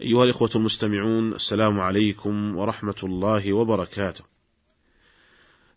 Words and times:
أيها 0.00 0.24
الإخوة 0.24 0.50
المستمعون 0.54 1.32
السلام 1.32 1.80
عليكم 1.80 2.56
ورحمة 2.56 2.94
الله 3.02 3.52
وبركاته. 3.52 4.24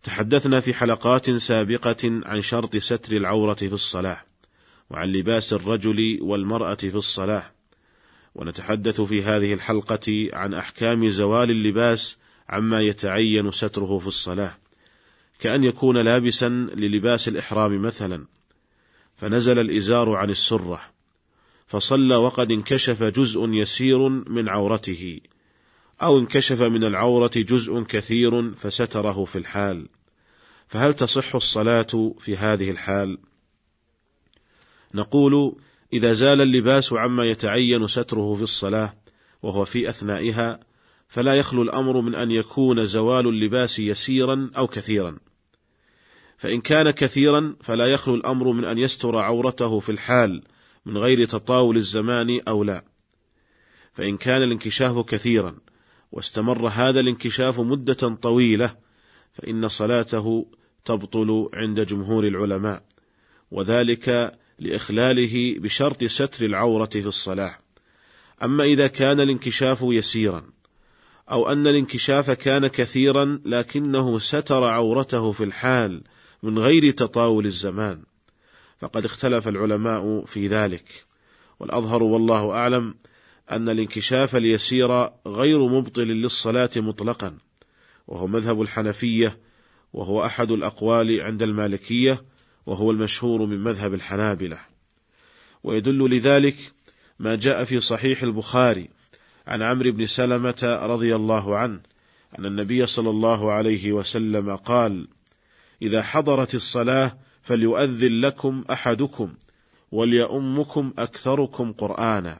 تحدثنا 0.04 0.60
في 0.60 0.74
حلقات 0.74 1.30
سابقة 1.30 1.98
عن 2.04 2.42
شرط 2.42 2.78
ستر 2.78 3.18
العورة 3.18 3.54
في 3.54 3.74
الصلاة، 3.74 4.22
وعن 4.90 5.12
لباس 5.12 5.54
الرجل 5.54 6.20
والمرأة 6.22 6.76
في 6.76 6.96
الصلاة، 6.96 7.52
ونتحدث 8.36 9.02
في 9.02 9.24
هذه 9.24 9.54
الحلقة 9.54 10.30
عن 10.34 10.54
أحكام 10.54 11.10
زوال 11.10 11.52
اللباس 11.52 12.18
عما 12.50 12.82
يتعين 12.82 13.52
ستره 13.52 14.00
في 14.00 14.08
الصلاة، 14.08 14.58
كأن 15.40 15.64
يكون 15.64 15.98
لابسا 15.98 16.50
للباس 16.50 17.28
الإحرام 17.28 17.82
مثلا، 17.82 18.26
فنزل 19.18 19.60
الإزار 19.60 20.16
عن 20.16 20.30
السرة، 20.30 20.82
فصلى 21.72 22.16
وقد 22.16 22.52
انكشف 22.52 23.04
جزء 23.04 23.50
يسير 23.50 24.10
من 24.10 24.50
عورته 24.50 25.20
أو 26.02 26.20
انكشف 26.20 26.62
من 26.62 26.84
العورة 26.84 27.32
جزء 27.36 27.82
كثير 27.82 28.54
فستره 28.54 29.26
في 29.26 29.38
الحال. 29.38 29.88
فهل 30.68 30.94
تصح 30.94 31.36
الصلاة 31.36 32.14
في 32.20 32.38
هذه 32.38 32.72
الحال؟ 32.72 33.18
نقول 34.94 35.56
إذا 35.94 36.14
زال 36.14 36.42
اللباس 36.42 36.94
عما 36.94 37.26
يتعين 37.26 37.88
ستره 37.88 38.36
في 38.36 38.44
الصلاة 38.44 38.94
وهو 39.44 39.66
في 39.66 39.90
أثنائها 39.90 40.60
فلا 41.08 41.36
يخلو 41.36 41.62
الأمر 41.62 42.02
من 42.02 42.16
أن 42.16 42.32
يكون 42.32 42.86
زوال 42.86 43.28
اللباس 43.28 43.80
يسيرا 43.80 44.52
أو 44.58 44.68
كثيرا. 44.68 45.18
فإن 46.38 46.62
كان 46.62 46.92
كثيرا 46.92 47.56
فلا 47.62 47.88
يخلو 47.88 48.16
الأمر 48.16 48.52
من 48.52 48.66
أن 48.66 48.78
يستر 48.78 49.18
عورته 49.18 49.80
في 49.80 49.92
الحال 49.92 50.44
من 50.86 50.98
غير 50.98 51.26
تطاول 51.26 51.78
الزمان 51.78 52.42
أو 52.48 52.64
لا. 52.64 52.84
فإن 53.94 54.18
كان 54.18 54.44
الانكشاف 54.44 55.00
كثيرا 55.00 55.58
واستمر 56.12 56.68
هذا 56.68 57.00
الانكشاف 57.00 57.60
مدة 57.60 58.16
طويلة 58.22 58.76
فإن 59.34 59.68
صلاته 59.68 60.46
تبطل 60.86 61.50
عند 61.54 61.80
جمهور 61.80 62.28
العلماء 62.28 62.84
وذلك 63.52 64.38
لإخلاله 64.60 65.60
بشرط 65.60 66.04
ستر 66.04 66.46
العورة 66.46 66.86
في 66.86 67.08
الصلاة. 67.08 67.56
أما 68.44 68.64
إذا 68.64 68.88
كان 68.88 69.20
الانكشاف 69.20 69.80
يسيرا 69.84 70.44
أو 71.32 71.52
أن 71.52 71.68
الانكشاف 71.68 72.32
كان 72.32 72.68
كثيرا 72.68 73.42
لكنه 73.46 74.20
ستر 74.20 74.64
عورته 74.64 75.32
في 75.32 75.44
الحال 75.44 76.04
من 76.44 76.60
غير 76.60 76.92
تطاول 76.92 77.46
الزمان. 77.46 78.04
فقد 78.82 79.06
اختلف 79.06 79.48
العلماء 79.48 80.26
في 80.26 80.48
ذلك. 80.48 81.06
والأظهر 81.60 82.04
والله 82.04 82.52
أعلم 82.52 82.96
أن 83.52 83.70
الانكشاف 83.70 84.36
اليسير 84.36 85.10
غير 85.28 85.68
مبطل 85.68 86.08
للصلاة 86.08 86.70
مطلقا 86.76 87.38
وهو 88.08 88.28
مذهب 88.28 88.62
الحنفية 88.62 89.38
وهو 89.94 90.26
أحد 90.26 90.52
الأقوال 90.52 91.22
عند 91.22 91.44
المالكية 91.44 92.24
وهو 92.66 92.92
المشهور 92.92 93.46
من 93.46 93.64
مذهب 93.64 93.94
الحنابلة. 93.94 94.60
ويدل 95.64 96.10
لذلك 96.10 96.56
ما 97.20 97.36
جاء 97.36 97.64
في 97.64 97.80
صحيح 97.80 98.24
البخاري 98.24 98.90
عن 99.48 99.62
عمرو 99.62 99.92
بن 99.92 100.06
سلمة 100.06 100.80
رضي 100.84 101.16
الله 101.16 101.58
عنه 101.58 101.80
أن 102.40 102.46
النبي 102.46 102.86
صلى 102.86 103.10
الله 103.10 103.52
عليه 103.52 103.92
وسلم 103.92 104.56
قال: 104.56 105.08
إذا 105.82 106.02
حضرت 106.02 106.56
الصلاة 106.56 107.18
فليؤذن 107.42 108.22
لكم 108.22 108.64
أحدكم 108.72 109.34
وليؤمكم 109.92 110.94
أكثركم 111.00 111.72
قرآنا. 111.72 112.40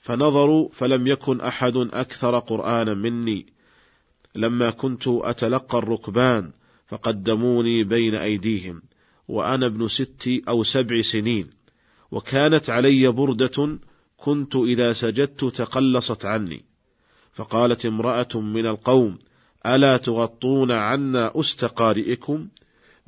فنظروا 0.00 0.68
فلم 0.72 1.06
يكن 1.06 1.40
أحد 1.40 1.76
أكثر 1.76 2.38
قرآنا 2.38 2.94
مني. 2.94 3.46
لما 4.34 4.70
كنت 4.70 5.04
أتلقى 5.08 5.78
الركبان 5.78 6.50
فقدموني 6.86 7.84
بين 7.84 8.14
أيديهم 8.14 8.82
وأنا 9.28 9.66
ابن 9.66 9.88
ست 9.88 10.28
أو 10.48 10.62
سبع 10.62 11.02
سنين 11.02 11.50
وكانت 12.10 12.70
علي 12.70 13.08
بردة 13.08 13.78
كنت 14.16 14.56
إذا 14.56 14.92
سجدت 14.92 15.44
تقلصت 15.44 16.24
عني. 16.24 16.64
فقالت 17.32 17.86
امرأة 17.86 18.28
من 18.34 18.66
القوم 18.66 19.18
ألا 19.66 19.96
تغطون 19.96 20.72
عنا 20.72 21.40
أست 21.40 21.64
قارئكم؟ 21.64 22.48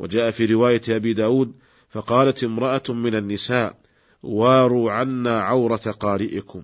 وجاء 0.01 0.31
في 0.31 0.45
رواية 0.45 0.83
أبي 0.89 1.13
داود 1.13 1.53
فقالت 1.91 2.45
امرأة 2.45 2.83
من 2.89 3.15
النساء 3.15 3.81
واروا 4.23 4.93
عنا 4.93 5.41
عورة 5.41 5.77
قارئكم. 5.77 6.63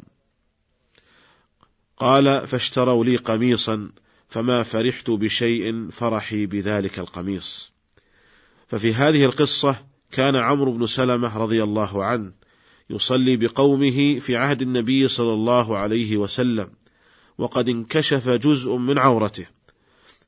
قال 1.97 2.49
فاشتروا 2.49 3.05
لي 3.05 3.17
قميصا 3.17 3.91
فما 4.29 4.63
فرحت 4.63 5.11
بشيء 5.11 5.91
فرحي 5.91 6.47
بذلك 6.47 6.99
القميص. 6.99 7.73
ففي 8.67 8.95
هذه 8.95 9.25
القصة 9.25 9.77
كان 10.11 10.37
عمرو 10.37 10.73
بن 10.73 10.87
سلمة 10.87 11.37
رضي 11.37 11.63
الله 11.63 12.05
عنه 12.05 12.33
يصلي 12.91 13.37
بقومه 13.37 14.19
في 14.19 14.37
عهد 14.37 14.63
النبي 14.63 15.09
صلى 15.09 15.33
الله 15.33 15.77
عليه 15.77 16.17
وسلم 16.17 16.71
وقد 17.39 17.69
انكشف 17.69 18.29
جزء 18.29 18.77
من 18.77 18.99
عورته. 18.99 19.56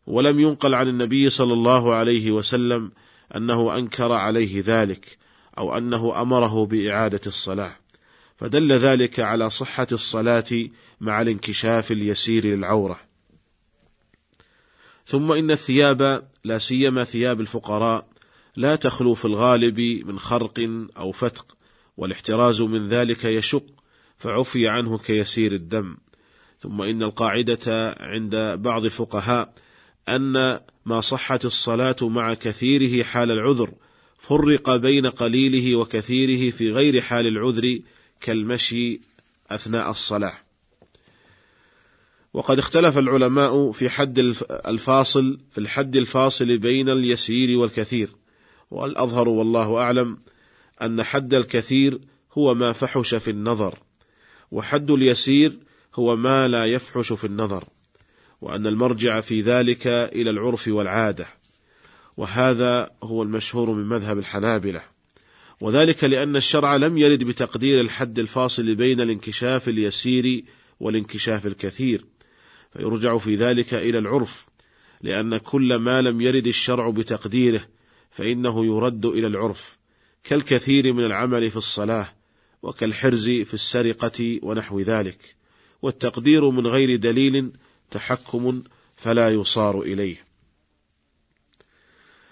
ولم 0.09 0.41
ينقل 0.41 0.75
عن 0.75 0.89
النبي 0.89 1.31
صلى 1.31 1.53
الله 1.53 1.95
عليه 1.95 2.31
وسلم 2.31 2.93
أنه 3.37 3.77
أنكر 3.77 4.13
عليه 4.13 4.63
ذلك 4.67 5.19
أو 5.59 5.77
أنه 5.77 6.23
أمره 6.23 6.67
بإعادة 6.67 7.21
الصلاة. 7.27 7.73
فدل 8.37 8.73
ذلك 8.73 9.21
على 9.21 9.51
صحة 9.51 9.87
الصلاة 9.93 10.69
مع 11.01 11.21
الانكشاف 11.21 11.93
اليسير 11.93 12.47
للعورة. 12.47 13.01
ثم 15.07 15.33
إن 15.33 15.51
الثياب 15.51 16.29
لا 16.45 16.59
سيما 16.59 17.05
ثياب 17.05 17.41
الفقراء 17.41 18.09
لا 18.57 18.77
تخلو 18.77 19.15
في 19.15 19.25
الغالب 19.25 19.81
من 19.81 20.19
خرق 20.19 20.87
أو 20.97 21.13
فتق 21.13 21.57
والاحتراز 21.97 22.63
من 22.63 22.89
ذلك 22.89 23.25
يشق 23.25 23.65
فعفي 24.17 24.69
عنه 24.69 24.99
كيسير 24.99 25.53
الدم. 25.53 25.97
ثم 26.59 26.83
إن 26.83 27.03
القاعدة 27.03 27.97
عند 28.01 28.37
بعض 28.63 28.85
الفقهاء 28.85 29.55
أن 30.09 30.61
ما 30.87 31.01
صحت 31.01 31.45
الصلاة 31.45 31.97
مع 32.03 32.35
كثيره 32.35 33.05
حال 33.05 33.31
العذر 33.31 33.71
فرق 34.19 34.77
بين 34.77 35.07
قليله 35.07 35.77
وكثيره 35.77 36.51
في 36.51 36.71
غير 36.71 37.01
حال 37.01 37.27
العذر 37.27 37.79
كالمشي 38.21 39.01
أثناء 39.51 39.91
الصلاة. 39.91 40.35
وقد 42.35 42.59
اختلف 42.59 42.99
العلماء 42.99 43.73
في 43.73 43.91
حد 43.91 44.19
الفاصل 44.51 45.39
في 45.51 45.59
الحد 45.59 45.97
الفاصل 45.97 46.59
بين 46.59 46.89
اليسير 46.89 47.59
والكثير، 47.59 48.11
والأظهر 48.71 49.29
والله 49.29 49.79
أعلم 49.79 50.19
أن 50.83 51.03
حد 51.03 51.35
الكثير 51.35 52.01
هو 52.33 52.55
ما 52.55 52.73
فحش 52.73 53.15
في 53.15 53.31
النظر، 53.31 53.79
وحد 54.51 54.91
اليسير 54.91 55.59
هو 55.95 56.17
ما 56.17 56.49
لا 56.49 56.65
يفحش 56.65 57.13
في 57.13 57.25
النظر. 57.25 57.65
وأن 58.41 58.67
المرجع 58.67 59.21
في 59.21 59.41
ذلك 59.41 59.87
إلى 59.87 60.31
العرف 60.31 60.69
والعادة. 60.69 61.27
وهذا 62.17 62.91
هو 63.03 63.23
المشهور 63.23 63.71
من 63.71 63.85
مذهب 63.85 64.19
الحنابلة. 64.19 64.83
وذلك 65.61 66.05
لأن 66.05 66.37
الشرع 66.37 66.77
لم 66.77 66.99
يرد 66.99 67.25
بتقدير 67.25 67.81
الحد 67.81 68.19
الفاصل 68.19 68.75
بين 68.75 69.01
الانكشاف 69.01 69.69
اليسير 69.69 70.45
والانكشاف 70.81 71.47
الكثير 71.47 72.05
فيرجع 72.73 73.19
في 73.19 73.37
ذلك 73.37 73.75
إلى 73.75 73.99
العرف 73.99 74.47
لأن 75.03 75.37
كل 75.37 75.75
ما 75.75 76.03
لم 76.03 76.21
يرد 76.21 76.47
الشرع 76.47 76.91
بتقديره 76.91 77.65
فإنه 78.11 78.67
يرد 78.67 79.07
إلى 79.07 79.27
العرف 79.27 79.79
كالكثير 80.25 80.93
من 80.93 81.05
العمل 81.05 81.51
في 81.51 81.57
الصلاة 81.57 82.09
وكالحرز 82.63 83.31
في 83.31 83.55
السرقة 83.55 84.39
ونحو 84.43 84.81
ذلك. 84.81 85.37
والتقدير 85.83 86.51
من 86.51 86.67
غير 86.67 86.97
دليل 86.97 87.53
تحكم 87.91 88.63
فلا 88.97 89.29
يصار 89.29 89.81
إليه. 89.81 90.17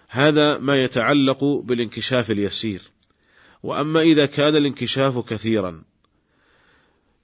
هذا 0.08 0.58
ما 0.58 0.82
يتعلق 0.82 1.44
بالانكشاف 1.44 2.30
اليسير. 2.30 2.82
وأما 3.62 4.00
إذا 4.00 4.26
كان 4.26 4.56
الانكشاف 4.56 5.18
كثيرا 5.18 5.82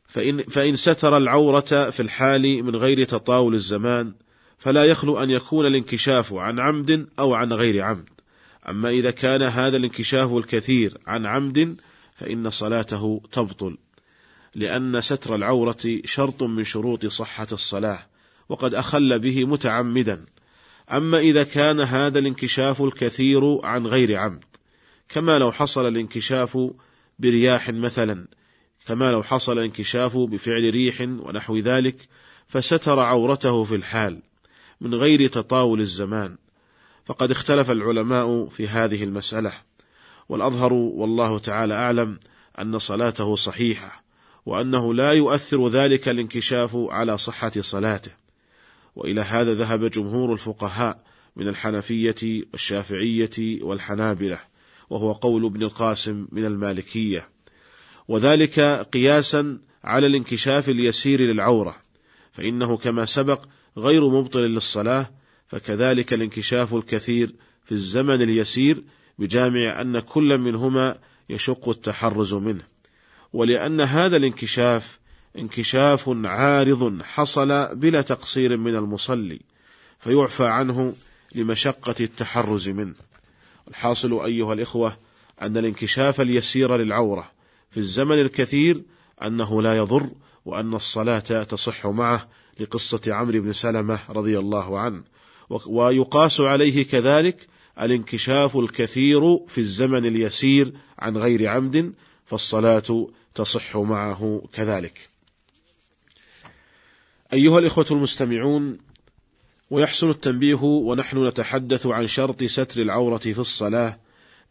فإن, 0.06 0.43
فإن 0.43 0.76
ستر 0.76 1.17
العورة 1.17 1.90
في 1.90 2.00
الحال 2.00 2.62
من 2.62 2.76
غير 2.76 3.05
تطاول 3.05 3.55
الزمان 3.55 4.12
فلا 4.58 4.85
يخلو 4.85 5.19
أن 5.19 5.31
يكون 5.31 5.67
الانكشاف 5.67 6.35
عن 6.35 6.61
عمد 6.61 7.08
أو 7.19 7.35
عن 7.35 7.52
غير 7.52 7.82
عمد. 7.82 8.08
أما 8.69 8.90
إذا 8.90 9.11
كان 9.11 9.43
هذا 9.43 9.76
الانكشاف 9.76 10.32
الكثير 10.32 10.99
عن 11.06 11.26
عمد 11.26 11.76
فإن 12.14 12.50
صلاته 12.50 13.23
تبطل 13.32 13.78
لأن 14.55 15.00
ستر 15.00 15.35
العورة 15.35 16.00
شرط 16.05 16.43
من 16.43 16.64
شروط 16.64 17.06
صحة 17.06 17.46
الصلاة. 17.52 18.06
وقد 18.52 18.75
أخل 18.75 19.19
به 19.19 19.44
متعمدا. 19.44 20.26
أما 20.93 21.19
إذا 21.19 21.43
كان 21.43 21.81
هذا 21.81 22.19
الانكشاف 22.19 22.82
الكثير 22.82 23.66
عن 23.66 23.87
غير 23.87 24.16
عمد 24.19 24.44
كما 25.08 25.38
لو 25.38 25.52
حصل 25.52 25.88
الانكشاف 25.88 26.58
برياح 27.19 27.70
مثلا 27.70 28.26
كما 28.87 29.12
لو 29.12 29.22
حصل 29.22 29.58
انكشاف 29.58 30.16
بفعل 30.16 30.70
ريح 30.70 31.00
ونحو 31.00 31.56
ذلك 31.56 32.08
فستر 32.49 33.00
عورته 33.00 33.64
في 33.64 33.75
الحال 33.75 34.22
من 34.81 34.94
غير 34.94 35.28
تطاول 35.28 35.81
الزمان. 35.81 36.37
فقد 37.06 37.31
اختلف 37.31 37.70
العلماء 37.70 38.46
في 38.46 38.69
هذه 38.69 39.04
المسألة 39.04 39.52
والأظهر 40.28 40.72
والله 40.72 41.38
تعالى 41.38 41.75
أعلم 41.75 42.19
أن 42.58 42.78
صلاته 42.78 43.37
صحيحة 43.37 44.02
وأنه 44.46 44.94
لا 44.94 45.12
يؤثر 45.12 45.69
ذلك 45.69 46.08
الانكشاف 46.08 46.76
على 46.76 47.19
صحة 47.19 47.52
صلاته. 47.60 48.22
وإلى 48.97 49.21
هذا 49.21 49.55
ذهب 49.55 49.85
جمهور 49.85 50.33
الفقهاء 50.33 51.05
من 51.37 51.49
الحنفية 51.49 52.43
والشافعية 52.53 53.62
والحنابلة 53.62 54.41
وهو 54.91 55.12
قول 55.12 55.44
ابن 55.44 55.62
القاسم 55.62 56.29
من 56.33 56.44
المالكية. 56.44 57.29
وذلك 58.09 58.61
قياسا 58.93 59.59
على 59.85 60.06
الانكشاف 60.06 60.69
اليسير 60.69 61.21
للعورة 61.21 61.77
فإنه 62.33 62.77
كما 62.77 63.05
سبق 63.05 63.44
غير 63.77 64.09
مبطل 64.09 64.41
للصلاة 64.41 65.11
فكذلك 65.49 66.12
الانكشاف 66.12 66.75
الكثير 66.75 67.35
في 67.65 67.73
الزمن 67.73 68.23
اليسير 68.23 68.85
بجامع 69.19 69.81
أن 69.81 69.99
كل 69.99 70.38
منهما 70.38 70.99
يشق 71.31 71.69
التحرز 71.69 72.35
منه. 72.35 72.65
ولأن 73.33 73.81
هذا 73.81 74.17
الانكشاف 74.17 75.00
انكشاف 75.38 76.11
عارض 76.25 77.02
حصل 77.02 77.76
بلا 77.76 78.02
تقصير 78.02 78.56
من 78.56 78.76
المصلي 78.76 79.40
فيعفى 79.99 80.46
عنه 80.46 80.94
لمشقة 81.34 81.94
التحرز 82.00 82.69
منه 82.69 82.94
الحاصل 83.69 84.25
أيها 84.25 84.52
الإخوة 84.52 84.96
أن 85.43 85.56
الانكشاف 85.56 86.20
اليسير 86.20 86.76
للعورة 86.76 87.31
في 87.70 87.81
الزمن 87.81 88.19
الكثير 88.19 88.82
أنه 89.23 89.62
لا 89.62 89.76
يضر 89.76 90.11
وأن 90.44 90.75
الصلاة 90.75 91.19
تصح 91.19 91.87
معه 91.87 92.28
لقصة 92.61 93.00
عمرو 93.06 93.40
بن 93.40 93.52
سلمة 93.52 93.99
رضي 94.08 94.38
الله 94.38 94.78
عنه 94.78 95.02
ويقاس 95.67 96.40
عليه 96.40 96.85
كذلك 96.85 97.46
الانكشاف 97.81 98.56
الكثير 98.56 99.38
في 99.46 99.58
الزمن 99.58 100.06
اليسير 100.06 100.73
عن 100.99 101.17
غير 101.17 101.49
عمد 101.49 101.93
فالصلاة 102.26 103.08
تصح 103.35 103.76
معه 103.76 104.43
كذلك. 104.52 105.12
أيها 107.32 107.58
الإخوة 107.58 107.87
المستمعون، 107.90 108.79
ويحسن 109.70 110.11
التنبيه 110.11 110.62
ونحن 110.62 111.26
نتحدث 111.26 111.87
عن 111.87 112.06
شرط 112.06 112.44
ستر 112.44 112.82
العورة 112.82 113.19
في 113.19 113.38
الصلاة 113.38 113.99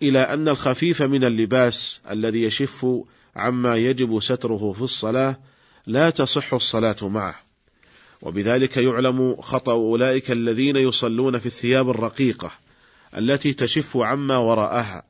إلى 0.02 0.20
أن 0.20 0.48
الخفيف 0.48 1.02
من 1.02 1.24
اللباس 1.24 2.02
الذي 2.12 2.44
يشف 2.44 2.88
عما 3.36 3.78
يجب 3.78 4.20
ستره 4.20 4.74
في 4.74 4.82
الصلاة 4.82 5.40
لا 5.88 6.10
تصح 6.10 6.54
الصلاة 6.54 6.96
معه. 7.02 7.36
وبذلك 8.22 8.78
يعلم 8.78 9.36
خطأ 9.42 9.74
أولئك 9.74 10.32
الذين 10.32 10.76
يصلون 10.76 11.38
في 11.38 11.46
الثياب 11.46 11.90
الرقيقة 11.90 12.52
التي 13.18 13.54
تشف 13.54 13.98
عما 13.98 14.38
وراءها 14.38 15.04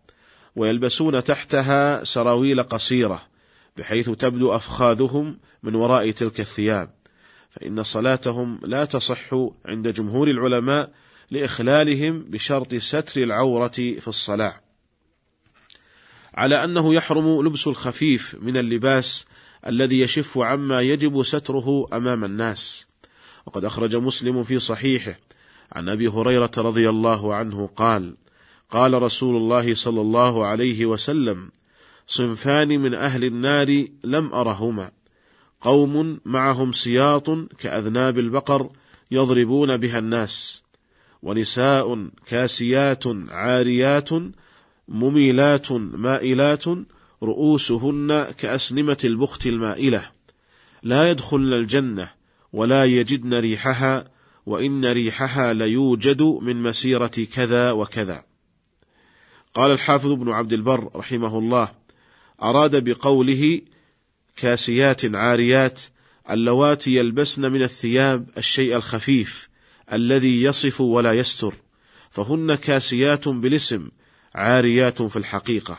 ويلبسون 0.56 1.24
تحتها 1.24 2.04
سراويل 2.04 2.64
قصيرة 2.64 3.22
بحيث 3.78 4.10
تبدو 4.10 4.56
أفخاذهم 4.56 5.38
من 5.64 5.76
وراء 5.76 6.12
تلك 6.12 6.40
الثياب 6.40 7.01
فإن 7.52 7.84
صلاتهم 7.84 8.60
لا 8.64 8.86
تصح 8.86 9.34
عند 9.66 9.88
جمهور 9.88 10.28
العلماء 10.28 10.92
لإخلالهم 11.32 12.20
بشرط 12.20 12.76
ستر 12.76 13.24
العورة 13.24 13.68
في 13.68 14.08
الصلاة. 14.08 14.62
على 16.34 16.64
أنه 16.64 16.94
يحرم 16.94 17.46
لبس 17.46 17.68
الخفيف 17.68 18.36
من 18.42 18.58
اللباس 18.58 19.26
الذي 19.68 20.00
يشف 20.00 20.38
عما 20.38 20.82
يجب 20.82 21.24
ستره 21.24 21.88
أمام 21.94 22.24
الناس. 22.24 22.88
وقد 23.46 23.66
أخرج 23.66 23.96
مسلم 23.96 24.44
في 24.44 24.60
صحيحه 24.60 25.16
عن 25.72 25.90
أبي 25.90 26.08
هريرة 26.08 26.52
رضي 26.58 26.90
الله 26.90 27.36
عنه 27.36 27.68
قال 27.76 28.16
قال 28.70 29.02
رسول 29.02 29.36
الله 29.36 29.74
صلى 29.74 30.02
الله 30.02 30.46
عليه 30.46 30.86
وسلم 30.86 31.52
صنفان 32.08 32.68
من 32.68 32.94
أهل 32.94 33.26
النار 33.26 33.88
لم 34.04 34.34
أرهما. 34.34 34.92
قوم 35.62 36.20
معهم 36.26 36.72
سياط 36.72 37.30
كأذناب 37.60 38.20
البقر 38.20 38.70
يضربون 39.12 39.78
بها 39.78 40.00
الناس 40.00 40.64
ونساء 41.24 42.10
كاسيات 42.26 43.04
عاريات 43.30 44.10
مميلات 44.88 45.72
مائلات 45.72 46.64
رؤوسهن 47.24 48.32
كأسنمة 48.38 48.98
البخت 49.04 49.48
المائلة. 49.48 50.04
لا 50.84 51.10
يدخلن 51.12 51.54
الجنة 51.54 52.10
ولا 52.54 52.86
يجدن 52.86 53.34
ريحها 53.34 54.12
وإن 54.46 54.86
ريحها 54.86 55.54
ليوجد 55.54 56.22
من 56.22 56.62
مسيرة 56.62 57.28
كذا 57.36 57.72
وكذا. 57.72 58.24
قال 59.54 59.72
الحافظ 59.72 60.12
ابن 60.12 60.30
عبد 60.30 60.54
البر 60.54 60.90
رحمه 60.96 61.38
الله 61.38 61.72
أراد 62.44 62.84
بقوله 62.90 63.62
كاسيات 64.36 65.16
عاريات 65.16 65.82
اللواتي 66.30 66.92
يلبسن 66.92 67.52
من 67.52 67.64
الثياب 67.64 68.30
الشيء 68.38 68.76
الخفيف 68.76 69.50
الذي 69.94 70.44
يصف 70.44 70.82
ولا 70.82 71.14
يستر 71.14 71.54
فهن 72.10 72.56
كاسيات 72.56 73.28
بالاسم 73.28 73.90
عاريات 74.36 75.02
في 75.02 75.18
الحقيقة. 75.18 75.78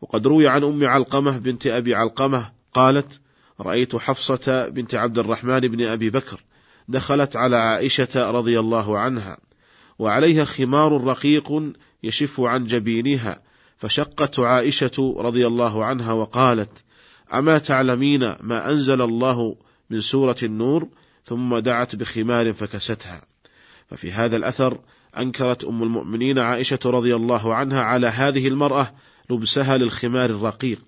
وقد 0.00 0.26
روي 0.26 0.48
عن 0.48 0.64
أم 0.64 0.84
علقمة 0.84 1.38
بنت 1.38 1.66
أبي 1.66 1.94
علقمة 1.94 2.52
قالت 2.72 3.20
رأيت 3.60 3.96
حفصة 3.96 4.68
بنت 4.68 4.94
عبد 4.94 5.18
الرحمن 5.18 5.60
بن 5.60 5.86
أبي 5.86 6.10
بكر 6.10 6.44
دخلت 6.88 7.36
على 7.36 7.56
عائشة 7.56 8.30
رضي 8.30 8.60
الله 8.60 8.98
عنها 8.98 9.38
وعليها 9.98 10.44
خمار 10.44 11.04
رقيق 11.04 11.72
يشف 12.02 12.40
عن 12.40 12.64
جبينها 12.64 13.42
فشقت 13.76 14.40
عائشة 14.40 15.14
رضي 15.18 15.46
الله 15.46 15.84
عنها 15.84 16.12
وقالت: 16.12 16.70
أما 17.34 17.58
تعلمين 17.58 18.34
ما 18.40 18.70
أنزل 18.70 19.02
الله 19.02 19.56
من 19.90 20.00
سورة 20.00 20.36
النور 20.42 20.88
ثم 21.24 21.58
دعت 21.58 21.96
بخمار 21.96 22.52
فكستها. 22.52 23.22
ففي 23.90 24.12
هذا 24.12 24.36
الأثر 24.36 24.80
أنكرت 25.18 25.64
أم 25.64 25.82
المؤمنين 25.82 26.38
عائشة 26.38 26.78
رضي 26.84 27.16
الله 27.16 27.54
عنها 27.54 27.80
على 27.80 28.06
هذه 28.06 28.48
المرأة 28.48 28.94
لبسها 29.30 29.76
للخمار 29.76 30.30
الرقيق، 30.30 30.80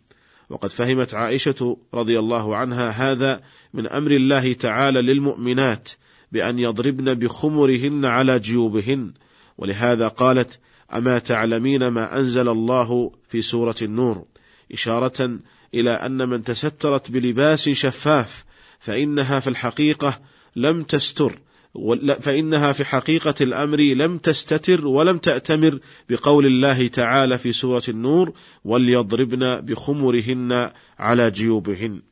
وقد 0.50 0.70
فهمت 0.70 1.14
عائشة 1.14 1.76
رضي 1.94 2.18
الله 2.18 2.56
عنها 2.56 2.90
هذا 2.90 3.40
من 3.74 3.86
أمر 3.86 4.10
الله 4.10 4.52
تعالى 4.52 5.02
للمؤمنات 5.02 5.88
بأن 6.32 6.58
يضربن 6.58 7.14
بخمرهن 7.14 8.04
على 8.04 8.38
جيوبهن، 8.38 9.12
ولهذا 9.58 10.08
قالت: 10.08 10.60
أما 10.94 11.18
تعلمين 11.18 11.88
ما 11.88 12.18
أنزل 12.18 12.48
الله 12.48 13.12
في 13.28 13.40
سورة 13.40 13.76
النور؟ 13.82 14.24
إشارة 14.72 15.38
إلى 15.74 15.90
أن 15.90 16.28
من 16.28 16.44
تسترت 16.44 17.10
بلباس 17.10 17.68
شفاف 17.68 18.44
فإنها 18.80 19.40
في 19.40 19.50
الحقيقة 19.50 20.20
لم 20.56 20.82
تستر 20.82 21.38
فإنها 22.20 22.72
في 22.72 22.84
حقيقة 22.84 23.34
الأمر 23.40 23.80
لم 23.80 24.18
تستتر 24.18 24.86
ولم 24.86 25.18
تأتمر 25.18 25.78
بقول 26.08 26.46
الله 26.46 26.86
تعالى 26.86 27.38
في 27.38 27.52
سورة 27.52 27.82
النور 27.88 28.32
وليضربن 28.64 29.60
بخمرهن 29.60 30.70
على 30.98 31.30
جيوبهن 31.30 32.02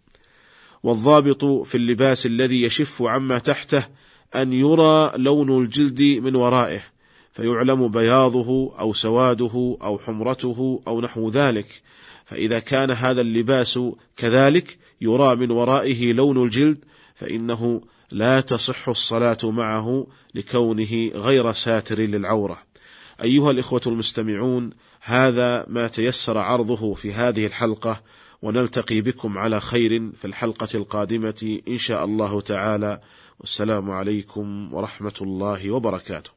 والضابط 0.82 1.44
في 1.44 1.74
اللباس 1.74 2.26
الذي 2.26 2.62
يشف 2.62 3.02
عما 3.02 3.38
تحته 3.38 3.84
أن 4.34 4.52
يرى 4.52 5.12
لون 5.16 5.62
الجلد 5.62 6.02
من 6.02 6.34
ورائه 6.36 6.80
فيعلم 7.32 7.88
بياضه 7.88 8.78
أو 8.78 8.92
سواده 8.92 9.76
أو 9.82 9.98
حمرته 9.98 10.82
أو 10.88 11.00
نحو 11.00 11.28
ذلك. 11.28 11.82
فإذا 12.26 12.58
كان 12.58 12.90
هذا 12.90 13.20
اللباس 13.20 13.78
كذلك 14.16 14.78
يرى 15.00 15.36
من 15.36 15.50
ورائه 15.50 16.12
لون 16.12 16.42
الجلد 16.42 16.78
فإنه 17.14 17.80
لا 18.10 18.40
تصح 18.40 18.88
الصلاة 18.88 19.38
معه 19.44 20.06
لكونه 20.34 21.10
غير 21.14 21.52
ساتر 21.52 21.98
للعورة. 21.98 22.58
أيها 23.22 23.50
الإخوة 23.50 23.80
المستمعون، 23.86 24.70
هذا 25.00 25.66
ما 25.68 25.88
تيسر 25.88 26.38
عرضه 26.38 26.94
في 26.94 27.12
هذه 27.12 27.46
الحلقة، 27.46 28.02
ونلتقي 28.42 29.00
بكم 29.00 29.38
على 29.38 29.60
خير 29.60 30.12
في 30.20 30.24
الحلقة 30.24 30.68
القادمة 30.74 31.60
إن 31.68 31.78
شاء 31.78 32.04
الله 32.04 32.40
تعالى 32.40 33.00
والسلام 33.40 33.90
عليكم 33.90 34.74
ورحمة 34.74 35.14
الله 35.20 35.70
وبركاته 35.70 36.35